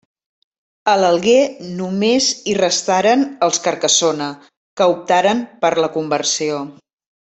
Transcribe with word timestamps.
A 0.93 0.95
l’Alguer 1.01 1.43
només 1.81 2.31
hi 2.47 2.57
restaren 2.61 3.27
els 3.51 3.63
Carcassona, 3.69 4.33
que 4.83 4.91
optaren 4.99 5.49
per 5.65 5.75
la 5.87 5.95
conversió. 6.03 6.65